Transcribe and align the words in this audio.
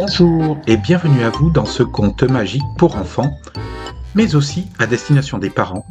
Bonjour 0.00 0.60
et 0.68 0.76
bienvenue 0.76 1.24
à 1.24 1.30
vous 1.30 1.50
dans 1.50 1.64
ce 1.64 1.82
conte 1.82 2.22
magique 2.22 2.62
pour 2.78 2.94
enfants, 2.94 3.36
mais 4.14 4.36
aussi 4.36 4.68
à 4.78 4.86
destination 4.86 5.38
des 5.38 5.50
parents, 5.50 5.84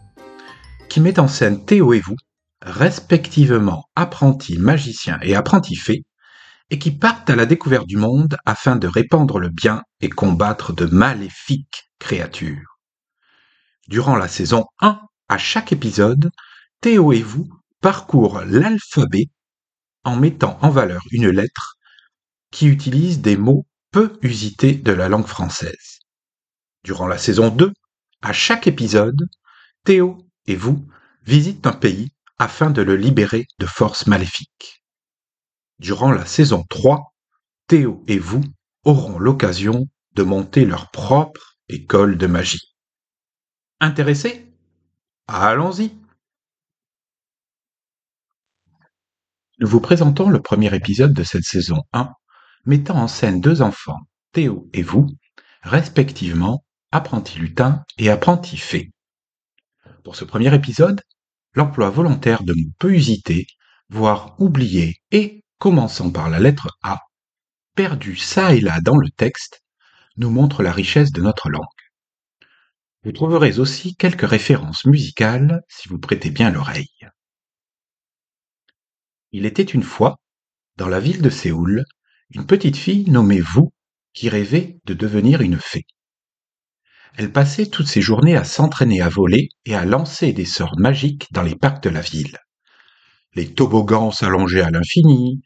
qui 0.88 1.02
met 1.02 1.20
en 1.20 1.28
scène 1.28 1.66
Théo 1.66 1.92
et 1.92 2.00
vous, 2.00 2.16
respectivement 2.62 3.84
apprentis 3.98 4.60
magiciens 4.60 5.20
et 5.24 5.36
apprentis 5.36 5.76
fées, 5.76 6.06
et 6.70 6.80
qui 6.80 6.92
partent 6.92 7.30
à 7.30 7.36
la 7.36 7.46
découverte 7.46 7.86
du 7.86 7.98
monde 7.98 8.38
afin 8.46 8.78
de 8.78 8.88
répandre 8.88 9.40
le 9.40 9.50
bien 9.50 9.84
et 10.00 10.08
combattre 10.08 10.72
de 10.72 10.86
maléfiques 10.86 11.92
créatures. 12.00 12.80
Durant 13.90 14.16
la 14.16 14.30
saison 14.30 14.68
1, 14.80 15.02
à 15.28 15.38
chaque 15.38 15.74
épisode, 15.74 16.32
Théo 16.80 17.12
et 17.12 17.24
vous 17.24 17.50
parcourent 17.82 18.40
l'alphabet 18.46 19.26
en 20.06 20.16
mettant 20.16 20.58
en 20.62 20.70
valeur 20.70 21.02
une 21.12 21.28
lettre 21.28 21.76
qui 22.52 22.68
utilise 22.68 23.20
des 23.20 23.36
mots 23.36 23.66
peu 23.98 24.20
usités 24.22 24.76
de 24.76 24.92
la 24.92 25.10
langue 25.10 25.26
française. 25.26 26.02
Durant 26.84 27.08
la 27.08 27.18
saison 27.18 27.50
2, 27.50 27.74
à 28.22 28.32
chaque 28.32 28.68
épisode, 28.68 29.28
Théo 29.86 30.20
et 30.46 30.56
vous 30.56 30.88
visitent 31.24 31.66
un 31.66 31.74
pays 31.74 32.12
afin 32.38 32.70
de 32.70 32.84
le 32.84 32.96
libérer 32.96 33.48
de 33.58 33.66
forces 33.66 34.06
maléfiques. 34.06 34.84
Durant 35.80 36.12
la 36.12 36.28
saison 36.28 36.64
3, 36.70 37.12
Théo 37.66 38.04
et 38.08 38.20
vous 38.20 38.44
auront 38.84 39.18
l'occasion 39.18 39.88
de 40.14 40.22
monter 40.22 40.66
leur 40.66 40.92
propre 40.92 41.58
école 41.68 42.20
de 42.20 42.28
magie. 42.28 42.76
Intéressés? 43.80 44.46
Allons-y 45.26 45.98
Nous 49.58 49.68
vous 49.68 49.82
présentons 49.82 50.30
le 50.30 50.40
premier 50.40 50.72
épisode 50.76 51.14
de 51.14 51.24
cette 51.24 51.46
saison 51.46 51.82
1, 51.94 52.14
mettant 52.68 52.98
en 52.98 53.08
scène 53.08 53.42
deux 53.42 53.62
enfants, 53.62 54.02
Théo 54.34 54.70
et 54.74 54.84
vous, 54.84 55.08
respectivement 55.64 56.64
apprenti 56.92 57.40
lutin 57.40 57.84
et 57.98 58.10
apprenti 58.10 58.58
fée. 58.58 58.92
Pour 60.04 60.16
ce 60.16 60.26
premier 60.26 60.54
épisode, 60.54 61.02
l'emploi 61.54 61.90
volontaire 61.90 62.44
de 62.44 62.54
mots 62.54 62.72
peu 62.78 62.94
usités, 62.94 63.48
voire 63.90 64.36
oubliés 64.40 64.98
et, 65.12 65.44
commençant 65.58 66.12
par 66.12 66.30
la 66.30 66.40
lettre 66.40 66.78
A, 66.84 67.00
perdu 67.74 68.16
ça 68.16 68.54
et 68.54 68.60
là 68.60 68.80
dans 68.82 68.98
le 68.98 69.10
texte, 69.10 69.64
nous 70.18 70.30
montre 70.30 70.62
la 70.62 70.72
richesse 70.72 71.12
de 71.12 71.22
notre 71.22 71.50
langue. 71.50 71.64
Vous 73.04 73.12
trouverez 73.14 73.60
aussi 73.60 73.96
quelques 73.96 74.28
références 74.28 74.86
musicales 74.86 75.62
si 75.70 75.88
vous 75.88 76.00
prêtez 76.00 76.32
bien 76.32 76.52
l'oreille. 76.52 77.08
Il 79.32 79.46
était 79.46 79.64
une 79.64 79.84
fois, 79.84 80.18
dans 80.76 80.90
la 80.90 81.00
ville 81.00 81.22
de 81.22 81.30
Séoul, 81.30 81.86
une 82.32 82.46
petite 82.46 82.78
fille 82.78 83.10
nommée 83.10 83.40
Vous 83.40 83.72
qui 84.14 84.30
rêvait 84.30 84.80
de 84.86 84.94
devenir 84.94 85.42
une 85.42 85.60
fée. 85.60 85.86
Elle 87.16 87.32
passait 87.32 87.68
toutes 87.68 87.88
ses 87.88 88.02
journées 88.02 88.36
à 88.36 88.44
s'entraîner 88.44 89.02
à 89.02 89.10
voler 89.10 89.50
et 89.66 89.76
à 89.76 89.86
lancer 89.86 90.34
des 90.34 90.46
sorts 90.46 90.78
magiques 90.78 91.28
dans 91.32 91.42
les 91.42 91.56
parcs 91.56 91.84
de 91.84 91.90
la 91.90 92.02
ville. 92.02 92.38
Les 93.34 93.54
toboggans 93.54 94.12
s'allongeaient 94.12 94.62
à 94.62 94.72
l'infini, 94.72 95.42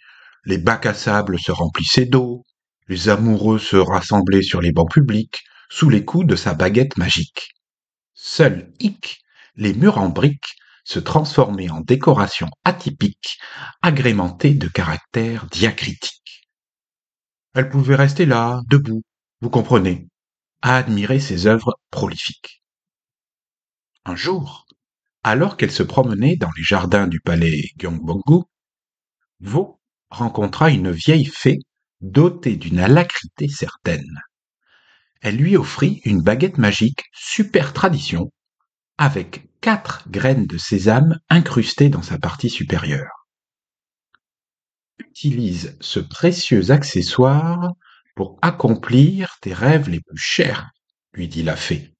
les 0.45 0.57
bacs 0.57 0.85
à 0.85 0.93
sable 0.93 1.39
se 1.39 1.51
remplissaient 1.51 2.05
d'eau, 2.05 2.43
les 2.87 3.09
amoureux 3.09 3.59
se 3.59 3.77
rassemblaient 3.77 4.41
sur 4.41 4.61
les 4.61 4.71
bancs 4.71 4.91
publics 4.91 5.43
sous 5.69 5.89
les 5.89 6.03
coups 6.03 6.25
de 6.25 6.35
sa 6.35 6.53
baguette 6.53 6.97
magique. 6.97 7.51
Seul 8.13 8.73
hic, 8.79 9.21
les 9.55 9.73
murs 9.73 9.97
en 9.97 10.09
briques 10.09 10.55
se 10.83 10.99
transformer 10.99 11.69
en 11.69 11.81
décoration 11.81 12.49
atypique, 12.65 13.37
agrémentée 13.81 14.53
de 14.55 14.67
caractères 14.67 15.45
diacritiques. 15.45 16.20
Elle 17.53 17.69
pouvait 17.69 17.95
rester 17.95 18.25
là, 18.25 18.61
debout, 18.69 19.03
vous 19.41 19.49
comprenez, 19.49 20.07
à 20.61 20.77
admirer 20.77 21.19
ses 21.19 21.47
œuvres 21.47 21.77
prolifiques. 21.89 22.63
Un 24.05 24.15
jour, 24.15 24.65
alors 25.23 25.57
qu'elle 25.57 25.71
se 25.71 25.83
promenait 25.83 26.37
dans 26.37 26.49
les 26.55 26.63
jardins 26.63 27.07
du 27.07 27.19
palais 27.19 27.71
Gyeongbokgung, 27.77 28.45
Vo 29.41 29.79
rencontra 30.09 30.69
une 30.69 30.91
vieille 30.91 31.25
fée 31.25 31.59
dotée 31.99 32.55
d'une 32.55 32.79
alacrité 32.79 33.47
certaine. 33.47 34.21
Elle 35.21 35.37
lui 35.37 35.57
offrit 35.57 36.01
une 36.05 36.21
baguette 36.21 36.57
magique 36.57 37.03
super 37.13 37.73
tradition 37.73 38.31
avec 38.97 39.49
quatre 39.61 40.09
graines 40.09 40.47
de 40.47 40.57
sésame 40.57 41.19
incrustées 41.29 41.89
dans 41.89 42.01
sa 42.01 42.17
partie 42.17 42.49
supérieure. 42.49 43.20
Utilise 45.09 45.77
ce 45.81 45.99
précieux 45.99 46.69
accessoire 46.69 47.71
pour 48.15 48.37
accomplir 48.43 49.37
tes 49.41 49.51
rêves 49.51 49.89
les 49.89 49.99
plus 49.99 50.17
chers, 50.17 50.69
lui 51.13 51.27
dit 51.27 51.41
la 51.41 51.55
fée. 51.55 51.95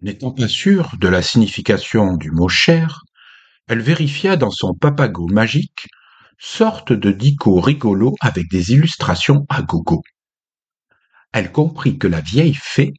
N'étant 0.00 0.30
pas 0.30 0.46
sûre 0.46 0.96
de 1.00 1.08
la 1.08 1.22
signification 1.22 2.16
du 2.16 2.30
mot 2.30 2.48
cher, 2.48 3.02
elle 3.66 3.80
vérifia 3.80 4.36
dans 4.36 4.52
son 4.52 4.74
papago 4.74 5.26
magique 5.26 5.88
sorte 6.38 6.92
de 6.92 7.10
dico 7.10 7.60
rigolo 7.60 8.14
avec 8.20 8.48
des 8.48 8.70
illustrations 8.70 9.46
à 9.48 9.62
gogo. 9.62 10.02
Elle 11.32 11.50
comprit 11.50 11.98
que 11.98 12.06
la 12.06 12.20
vieille 12.20 12.54
fée 12.54 12.94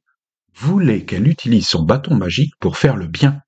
voulait 0.56 1.06
qu'elle 1.06 1.28
utilise 1.28 1.68
son 1.68 1.84
bâton 1.84 2.16
magique 2.16 2.54
pour 2.60 2.78
faire 2.78 2.98
le 2.98 3.08
bien, 3.08 3.40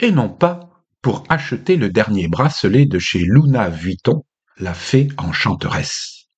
et 0.00 0.10
non 0.10 0.28
pas 0.28 0.73
pour 1.04 1.22
acheter 1.28 1.76
le 1.76 1.90
dernier 1.90 2.28
bracelet 2.28 2.86
de 2.86 2.98
chez 2.98 3.18
Luna 3.18 3.68
Vuitton, 3.68 4.24
la 4.56 4.72
fée 4.72 5.08
enchanteresse. 5.18 6.30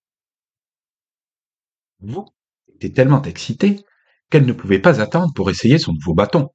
Vous 2.00 2.26
était 2.74 2.92
tellement 2.92 3.22
excitée 3.22 3.84
qu'elle 4.28 4.44
ne 4.44 4.52
pouvait 4.52 4.80
pas 4.80 5.00
attendre 5.00 5.32
pour 5.36 5.50
essayer 5.50 5.78
son 5.78 5.92
nouveau 5.92 6.14
bâton. 6.14 6.48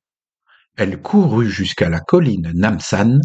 Elle 0.76 1.02
courut 1.02 1.50
jusqu'à 1.50 1.88
la 1.88 2.02
colline 2.02 2.52
Namsan 2.54 3.22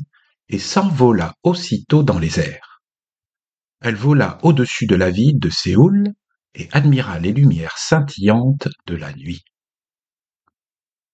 et 0.49 0.61
s'envola 0.61 1.35
aussitôt 1.43 2.05
dans 2.05 2.21
les 2.21 2.39
airs. 2.39 2.81
Elle 3.81 3.97
vola 3.97 4.39
au-dessus 4.45 4.87
de 4.87 4.95
la 4.95 5.11
ville 5.11 5.41
de 5.41 5.51
Séoul 5.51 6.13
et 6.55 6.69
admira 6.71 7.19
les 7.19 7.33
lumières 7.33 7.77
scintillantes 7.77 8.69
de 8.87 8.95
la 8.95 9.13
nuit. 9.15 9.43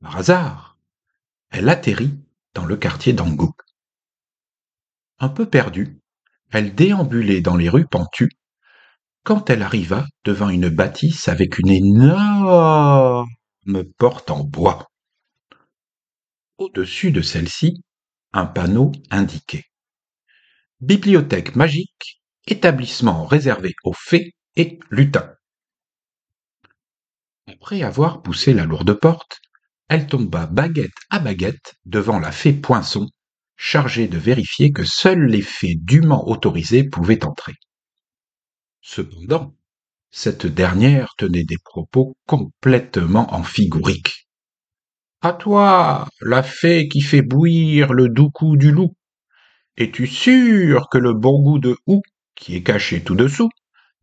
Par 0.02 0.18
hasard, 0.18 0.76
elle 1.48 1.70
atterrit 1.70 2.18
dans 2.54 2.64
le 2.64 2.76
quartier 2.76 3.12
d'Angouk. 3.12 3.56
Un 5.18 5.28
peu 5.28 5.48
perdue, 5.48 6.00
elle 6.50 6.74
déambulait 6.74 7.40
dans 7.40 7.56
les 7.56 7.68
rues 7.68 7.86
pentues 7.86 8.30
quand 9.24 9.50
elle 9.50 9.62
arriva 9.62 10.06
devant 10.24 10.48
une 10.48 10.68
bâtisse 10.68 11.28
avec 11.28 11.58
une 11.58 11.70
énorme 11.70 13.26
porte 13.96 14.30
en 14.30 14.44
bois. 14.44 14.88
Au-dessus 16.58 17.12
de 17.12 17.22
celle-ci, 17.22 17.82
un 18.32 18.46
panneau 18.46 18.92
indiquait 19.10 19.64
Bibliothèque 20.80 21.54
magique, 21.54 22.22
établissement 22.46 23.24
réservé 23.24 23.72
aux 23.84 23.92
fées 23.92 24.34
et 24.56 24.80
lutins. 24.90 25.32
Après 27.46 27.82
avoir 27.82 28.22
poussé 28.22 28.52
la 28.52 28.64
lourde 28.64 28.92
porte, 28.94 29.40
elle 29.92 30.06
tomba 30.06 30.46
baguette 30.46 30.96
à 31.10 31.18
baguette 31.18 31.74
devant 31.84 32.18
la 32.18 32.32
fée 32.32 32.54
Poinçon, 32.54 33.10
chargée 33.58 34.08
de 34.08 34.16
vérifier 34.16 34.72
que 34.72 34.84
seules 34.84 35.26
les 35.26 35.42
fées 35.42 35.74
dûment 35.74 36.26
autorisées 36.30 36.84
pouvaient 36.84 37.26
entrer. 37.26 37.52
Cependant, 38.80 39.54
cette 40.10 40.46
dernière 40.46 41.12
tenait 41.18 41.44
des 41.44 41.58
propos 41.62 42.16
complètement 42.26 43.34
amphigoriques. 43.34 44.26
À 45.20 45.34
toi, 45.34 46.08
la 46.22 46.42
fée 46.42 46.88
qui 46.88 47.02
fait 47.02 47.20
bouillir 47.20 47.92
le 47.92 48.08
doux 48.08 48.30
coup 48.30 48.56
du 48.56 48.72
loup. 48.72 48.94
Es-tu 49.76 50.06
sûr 50.06 50.88
que 50.90 50.96
le 50.96 51.12
bon 51.12 51.42
goût 51.42 51.58
de 51.58 51.76
hou, 51.86 52.00
qui 52.34 52.56
est 52.56 52.62
caché 52.62 53.04
tout 53.04 53.14
dessous, 53.14 53.50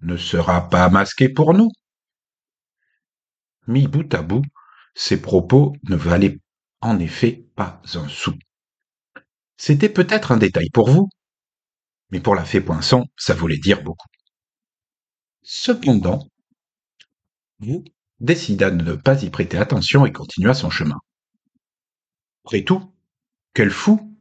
ne 0.01 0.17
sera 0.17 0.69
pas 0.69 0.87
masqué 0.89 1.29
pour 1.29 1.55
nous? 1.55 1.71
Mis 3.65 3.87
bout 3.87 4.13
à 4.13 4.21
bout, 4.21 4.43
ces 4.95 5.21
propos 5.21 5.75
ne 5.83 5.95
valaient 5.95 6.39
en 6.81 6.99
effet 6.99 7.45
pas 7.55 7.81
un 7.95 8.07
sou. 8.07 8.33
C'était 9.57 9.89
peut-être 9.89 10.31
un 10.31 10.37
détail 10.37 10.69
pour 10.69 10.89
vous, 10.89 11.09
mais 12.11 12.19
pour 12.19 12.35
la 12.35 12.45
fée 12.45 12.61
Poinçon, 12.61 13.05
ça 13.17 13.33
voulait 13.33 13.57
dire 13.57 13.83
beaucoup. 13.83 14.07
Cependant, 15.41 16.27
vous 17.59 17.83
décida 18.19 18.71
de 18.71 18.83
ne 18.83 18.95
pas 18.95 19.23
y 19.23 19.29
prêter 19.29 19.57
attention 19.57 20.05
et 20.05 20.11
continua 20.11 20.53
son 20.53 20.69
chemin. 20.69 20.97
Après 22.45 22.63
tout, 22.63 22.93
quel 23.53 23.69
fou, 23.69 24.17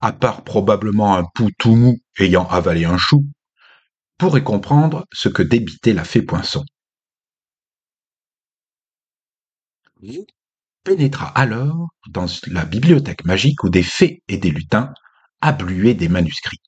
à 0.00 0.12
part 0.12 0.44
probablement 0.44 1.16
un 1.16 1.24
pou 1.34 1.50
tout 1.58 1.74
mou 1.74 1.98
ayant 2.18 2.46
avalé 2.48 2.84
un 2.84 2.98
chou, 2.98 3.24
pourrait 4.18 4.44
comprendre 4.44 5.06
ce 5.12 5.28
que 5.28 5.42
débitait 5.42 5.94
la 5.94 6.04
fée 6.04 6.22
Poinçon. 6.22 6.64
Pénétra 10.84 11.26
alors 11.26 11.88
dans 12.08 12.26
la 12.48 12.64
bibliothèque 12.64 13.24
magique 13.24 13.62
où 13.64 13.70
des 13.70 13.82
fées 13.82 14.22
et 14.28 14.38
des 14.38 14.50
lutins 14.50 14.92
abluaient 15.40 15.94
des 15.94 16.08
manuscrits. 16.08 16.62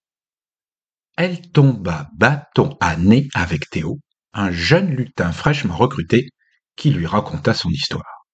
Elle 1.16 1.50
tomba 1.50 2.10
bâton 2.14 2.76
à 2.80 2.96
nez 2.96 3.28
avec 3.34 3.70
Théo, 3.70 4.00
un 4.32 4.50
jeune 4.50 4.90
lutin 4.90 5.32
fraîchement 5.32 5.76
recruté 5.76 6.28
qui 6.76 6.90
lui 6.90 7.06
raconta 7.06 7.54
son 7.54 7.70
histoire. 7.70 8.26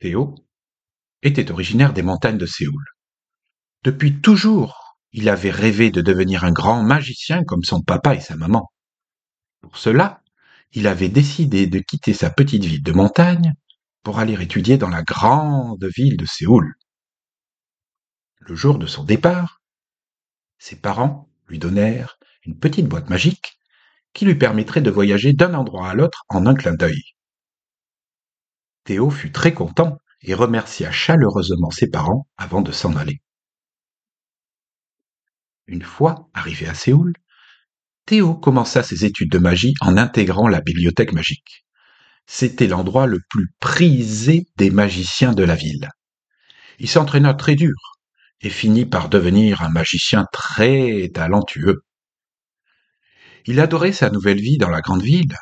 Théo 0.00 0.34
était 1.22 1.50
originaire 1.50 1.92
des 1.92 2.02
montagnes 2.02 2.38
de 2.38 2.46
Séoul. 2.46 2.84
Depuis 3.84 4.20
toujours, 4.20 4.98
il 5.12 5.28
avait 5.28 5.50
rêvé 5.50 5.90
de 5.90 6.00
devenir 6.00 6.44
un 6.44 6.52
grand 6.52 6.82
magicien 6.82 7.44
comme 7.44 7.62
son 7.62 7.82
papa 7.82 8.14
et 8.16 8.20
sa 8.20 8.36
maman. 8.36 8.68
Pour 9.60 9.76
cela, 9.76 10.23
il 10.74 10.88
avait 10.88 11.08
décidé 11.08 11.68
de 11.68 11.78
quitter 11.78 12.12
sa 12.12 12.30
petite 12.30 12.64
ville 12.64 12.82
de 12.82 12.92
montagne 12.92 13.54
pour 14.02 14.18
aller 14.18 14.40
étudier 14.42 14.76
dans 14.76 14.88
la 14.88 15.04
grande 15.04 15.84
ville 15.96 16.16
de 16.16 16.26
Séoul. 16.26 16.74
Le 18.40 18.56
jour 18.56 18.78
de 18.78 18.86
son 18.86 19.04
départ, 19.04 19.62
ses 20.58 20.76
parents 20.76 21.30
lui 21.46 21.60
donnèrent 21.60 22.18
une 22.44 22.58
petite 22.58 22.88
boîte 22.88 23.08
magique 23.08 23.56
qui 24.12 24.24
lui 24.24 24.34
permettrait 24.34 24.82
de 24.82 24.90
voyager 24.90 25.32
d'un 25.32 25.54
endroit 25.54 25.90
à 25.90 25.94
l'autre 25.94 26.24
en 26.28 26.44
un 26.46 26.54
clin 26.54 26.74
d'œil. 26.74 27.02
Théo 28.82 29.10
fut 29.10 29.32
très 29.32 29.54
content 29.54 29.98
et 30.22 30.34
remercia 30.34 30.90
chaleureusement 30.90 31.70
ses 31.70 31.88
parents 31.88 32.26
avant 32.36 32.62
de 32.62 32.72
s'en 32.72 32.96
aller. 32.96 33.22
Une 35.66 35.82
fois 35.82 36.28
arrivé 36.34 36.66
à 36.66 36.74
Séoul, 36.74 37.14
Théo 38.06 38.34
commença 38.34 38.82
ses 38.82 39.06
études 39.06 39.30
de 39.30 39.38
magie 39.38 39.72
en 39.80 39.96
intégrant 39.96 40.46
la 40.46 40.60
bibliothèque 40.60 41.12
magique. 41.12 41.64
C'était 42.26 42.66
l'endroit 42.66 43.06
le 43.06 43.20
plus 43.30 43.48
prisé 43.60 44.46
des 44.56 44.70
magiciens 44.70 45.32
de 45.32 45.42
la 45.42 45.54
ville. 45.54 45.88
Il 46.78 46.88
s'entraîna 46.88 47.32
très 47.32 47.54
dur 47.54 47.74
et 48.42 48.50
finit 48.50 48.84
par 48.84 49.08
devenir 49.08 49.62
un 49.62 49.70
magicien 49.70 50.26
très 50.32 51.10
talentueux. 51.14 51.82
Il 53.46 53.58
adorait 53.58 53.92
sa 53.92 54.10
nouvelle 54.10 54.40
vie 54.40 54.58
dans 54.58 54.70
la 54.70 54.82
grande 54.82 55.02
ville 55.02 55.36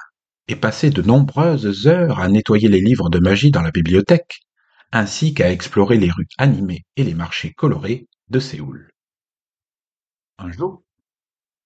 et 0.46 0.56
passait 0.56 0.90
de 0.90 1.02
nombreuses 1.02 1.88
heures 1.88 2.20
à 2.20 2.28
nettoyer 2.28 2.68
les 2.68 2.80
livres 2.80 3.10
de 3.10 3.18
magie 3.18 3.50
dans 3.50 3.62
la 3.62 3.70
bibliothèque, 3.72 4.40
ainsi 4.92 5.34
qu'à 5.34 5.50
explorer 5.50 5.98
les 5.98 6.10
rues 6.10 6.28
animées 6.38 6.84
et 6.96 7.02
les 7.02 7.14
marchés 7.14 7.52
colorés 7.52 8.06
de 8.28 8.38
Séoul. 8.38 8.90
Un 10.38 10.52
jour, 10.52 10.82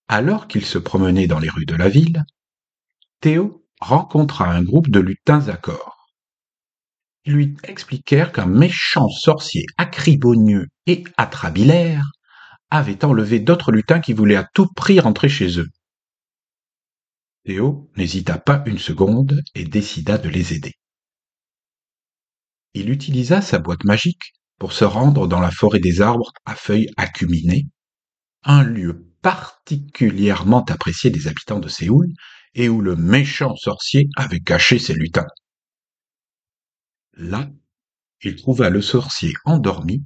alors 0.08 0.48
qu'il 0.48 0.64
se 0.64 0.78
promenait 0.78 1.26
dans 1.26 1.38
les 1.38 1.50
rues 1.50 1.66
de 1.66 1.74
la 1.74 1.88
ville, 1.88 2.24
Théo 3.20 3.66
rencontra 3.80 4.48
un 4.50 4.62
groupe 4.62 4.88
de 4.88 5.00
lutins 5.00 5.48
à 5.48 5.56
corps. 5.56 6.08
Ils 7.24 7.34
lui 7.34 7.56
expliquèrent 7.64 8.32
qu'un 8.32 8.46
méchant 8.46 9.08
sorcier 9.08 9.64
acribonieux 9.76 10.68
et 10.86 11.04
atrabilaire 11.16 12.04
avait 12.70 13.04
enlevé 13.04 13.40
d'autres 13.40 13.72
lutins 13.72 14.00
qui 14.00 14.12
voulaient 14.12 14.36
à 14.36 14.48
tout 14.54 14.68
prix 14.74 15.00
rentrer 15.00 15.28
chez 15.28 15.58
eux. 15.58 15.68
Théo 17.44 17.90
n'hésita 17.96 18.38
pas 18.38 18.62
une 18.66 18.78
seconde 18.78 19.40
et 19.54 19.64
décida 19.64 20.18
de 20.18 20.28
les 20.28 20.52
aider. 20.52 20.74
Il 22.74 22.90
utilisa 22.90 23.40
sa 23.40 23.58
boîte 23.58 23.84
magique 23.84 24.34
pour 24.58 24.72
se 24.72 24.84
rendre 24.84 25.26
dans 25.26 25.40
la 25.40 25.50
forêt 25.50 25.80
des 25.80 26.00
arbres 26.00 26.32
à 26.44 26.54
feuilles 26.54 26.90
acuminées, 26.96 27.66
un 28.42 28.62
lieu 28.62 29.05
particulièrement 29.26 30.64
apprécié 30.66 31.10
des 31.10 31.26
habitants 31.26 31.58
de 31.58 31.66
Séoul 31.66 32.06
et 32.54 32.68
où 32.68 32.80
le 32.80 32.94
méchant 32.94 33.56
sorcier 33.56 34.08
avait 34.14 34.38
caché 34.38 34.78
ses 34.78 34.94
lutins. 34.94 35.26
Là, 37.14 37.50
il 38.20 38.36
trouva 38.36 38.70
le 38.70 38.80
sorcier 38.80 39.32
endormi 39.44 40.04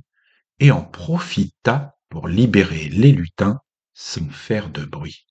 et 0.59 0.71
en 0.71 0.83
profita 0.83 1.99
pour 2.09 2.29
libérer 2.29 2.89
les 2.89 3.13
lutins 3.13 3.59
sans 3.93 4.27
faire 4.31 4.71
de 4.71 4.87
bruit. 4.87 5.27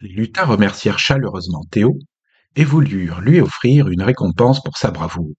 Les 0.00 0.08
lutins 0.08 0.46
remercièrent 0.46 0.98
chaleureusement 0.98 1.62
Théo 1.70 1.96
et 2.56 2.64
voulurent 2.64 3.20
lui 3.20 3.40
offrir 3.40 3.86
une 3.86 4.02
récompense 4.02 4.60
pour 4.64 4.78
sa 4.78 4.90
bravoure. 4.90 5.36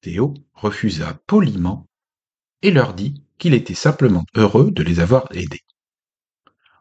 Théo 0.00 0.34
refusa 0.54 1.14
poliment 1.28 1.86
et 2.62 2.72
leur 2.72 2.94
dit 2.94 3.22
qu'il 3.40 3.54
était 3.54 3.74
simplement 3.74 4.24
heureux 4.34 4.70
de 4.70 4.84
les 4.84 5.00
avoir 5.00 5.26
aidés. 5.32 5.64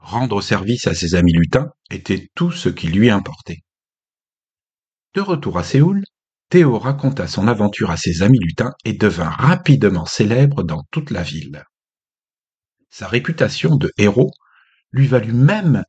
Rendre 0.01 0.41
service 0.41 0.85
à 0.85 0.93
ses 0.93 1.15
amis 1.15 1.33
lutins 1.33 1.71
était 1.89 2.29
tout 2.35 2.51
ce 2.51 2.69
qui 2.69 2.87
lui 2.87 3.09
importait. 3.09 3.63
De 5.15 5.21
retour 5.21 5.57
à 5.57 5.63
Séoul, 5.63 6.03
Théo 6.49 6.77
raconta 6.77 7.27
son 7.27 7.47
aventure 7.47 7.91
à 7.91 7.97
ses 7.97 8.21
amis 8.21 8.39
lutins 8.39 8.73
et 8.83 8.93
devint 8.93 9.29
rapidement 9.29 10.05
célèbre 10.05 10.63
dans 10.63 10.83
toute 10.91 11.11
la 11.11 11.23
ville. 11.23 11.63
Sa 12.89 13.07
réputation 13.07 13.75
de 13.75 13.91
héros 13.97 14.31
lui 14.91 15.07
valut 15.07 15.33
même 15.33 15.83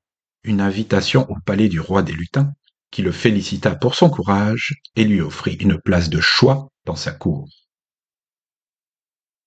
une 0.44 0.60
invitation 0.60 1.28
au 1.30 1.36
palais 1.44 1.68
du 1.68 1.80
roi 1.80 2.02
des 2.02 2.12
lutins, 2.12 2.52
qui 2.90 3.02
le 3.02 3.12
félicita 3.12 3.74
pour 3.74 3.94
son 3.94 4.10
courage 4.10 4.74
et 4.96 5.04
lui 5.04 5.20
offrit 5.20 5.54
une 5.54 5.80
place 5.80 6.10
de 6.10 6.20
choix 6.20 6.68
dans 6.84 6.96
sa 6.96 7.12
cour. 7.12 7.48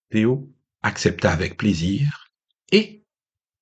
Théo 0.09 0.49
accepta 0.83 1.31
avec 1.31 1.57
plaisir, 1.57 2.29
et, 2.71 3.03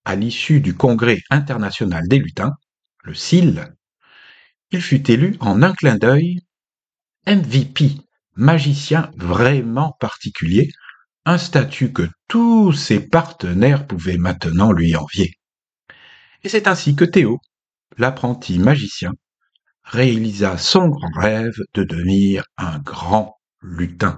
à 0.06 0.16
l'issue 0.16 0.60
du 0.60 0.76
Congrès 0.76 1.22
international 1.30 2.08
des 2.08 2.20
lutins, 2.20 2.54
le 3.04 3.14
CIL, 3.14 3.74
il 4.72 4.82
fut 4.82 5.10
élu 5.12 5.38
en 5.40 5.62
un 5.62 5.74
clin 5.74 5.98
d'œil 5.98 6.40
MVP, 7.28 7.92
magicien 8.36 9.12
vraiment 9.16 9.96
particulier, 10.00 10.72
un 11.26 11.38
statut 11.38 11.94
que 11.94 12.10
tous 12.28 12.74
ses 12.74 13.00
partenaires 13.00 13.86
pouvaient 13.86 14.18
maintenant 14.18 14.72
lui 14.72 14.96
envier. 14.96 15.36
Et 16.44 16.50
c'est 16.50 16.68
ainsi 16.68 16.96
que 16.96 17.06
Théo, 17.06 17.40
l'apprenti 17.98 18.58
magicien, 18.58 19.12
réalisa 19.84 20.58
son 20.58 20.88
grand 20.88 21.20
rêve 21.20 21.58
de 21.74 21.84
devenir 21.84 22.46
un 22.58 22.80
grand 22.80 23.36
lutin. 23.62 24.18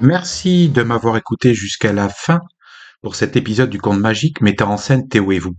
Merci 0.00 0.68
de 0.68 0.82
m'avoir 0.82 1.16
écouté 1.16 1.54
jusqu'à 1.54 1.92
la 1.92 2.08
fin 2.08 2.40
pour 3.02 3.16
cet 3.16 3.36
épisode 3.36 3.70
du 3.70 3.80
conte 3.80 3.98
magique 3.98 4.40
mettant 4.40 4.70
en 4.70 4.76
scène 4.76 5.08
Théo 5.08 5.32
et 5.32 5.40
vous. 5.40 5.56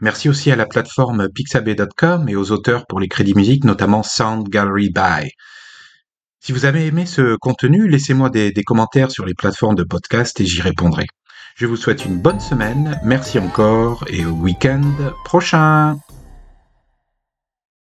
Merci 0.00 0.28
aussi 0.28 0.50
à 0.50 0.56
la 0.56 0.66
plateforme 0.66 1.28
pixabay.com 1.28 2.28
et 2.28 2.34
aux 2.34 2.50
auteurs 2.50 2.86
pour 2.88 2.98
les 2.98 3.06
crédits 3.06 3.34
musiques, 3.34 3.64
notamment 3.64 4.02
Sound 4.02 4.48
Gallery 4.48 4.90
By. 4.90 5.30
Si 6.40 6.50
vous 6.50 6.64
avez 6.64 6.86
aimé 6.86 7.06
ce 7.06 7.36
contenu, 7.36 7.88
laissez-moi 7.88 8.30
des 8.30 8.52
commentaires 8.66 9.12
sur 9.12 9.24
les 9.24 9.34
plateformes 9.34 9.76
de 9.76 9.84
podcast 9.84 10.40
et 10.40 10.44
j'y 10.44 10.60
répondrai. 10.60 11.06
Je 11.54 11.66
vous 11.66 11.76
souhaite 11.76 12.04
une 12.04 12.18
bonne 12.18 12.40
semaine, 12.40 12.98
merci 13.04 13.38
encore 13.38 14.04
et 14.08 14.24
au 14.24 14.32
week-end 14.32 14.82
prochain 15.24 15.98